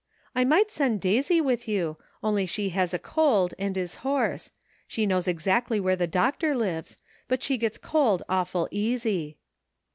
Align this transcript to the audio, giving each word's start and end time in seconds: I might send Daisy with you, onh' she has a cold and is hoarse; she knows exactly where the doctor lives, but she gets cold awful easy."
I 0.33 0.45
might 0.45 0.71
send 0.71 0.99
Daisy 0.99 1.39
with 1.39 1.67
you, 1.67 1.95
onh' 2.23 2.47
she 2.49 2.69
has 2.69 2.91
a 2.91 2.97
cold 2.97 3.53
and 3.59 3.77
is 3.77 3.97
hoarse; 4.01 4.49
she 4.87 5.05
knows 5.05 5.27
exactly 5.27 5.79
where 5.79 5.95
the 5.95 6.07
doctor 6.07 6.55
lives, 6.55 6.97
but 7.27 7.43
she 7.43 7.55
gets 7.55 7.77
cold 7.77 8.23
awful 8.27 8.67
easy." 8.71 9.37